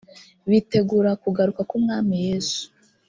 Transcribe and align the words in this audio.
bitegura 0.49 1.11
kugaruka 1.23 1.61
k’umwami 1.69 2.13
yesu 2.25 2.61